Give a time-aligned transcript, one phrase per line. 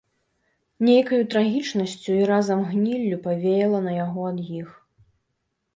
[0.87, 4.69] Нейкаю трагічнасцю і разам гніллю павеяла на яго ад іх.